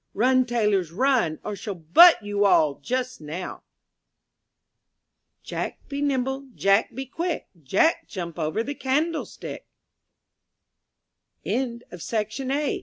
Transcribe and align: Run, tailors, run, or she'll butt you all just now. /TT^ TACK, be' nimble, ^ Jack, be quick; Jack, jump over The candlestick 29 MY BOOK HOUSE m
Run, 0.15 0.47
tailors, 0.47 0.89
run, 0.91 1.37
or 1.43 1.55
she'll 1.55 1.75
butt 1.75 2.23
you 2.23 2.43
all 2.43 2.79
just 2.79 3.21
now. 3.21 3.61
/TT^ 5.43 5.47
TACK, 5.47 5.89
be' 5.89 6.01
nimble, 6.01 6.41
^ 6.41 6.55
Jack, 6.55 6.95
be 6.95 7.05
quick; 7.05 7.49
Jack, 7.61 8.07
jump 8.07 8.39
over 8.39 8.63
The 8.63 8.73
candlestick 8.73 9.67
29 11.43 11.69
MY 11.71 11.79
BOOK 11.91 12.01
HOUSE 12.01 12.39
m 12.41 12.79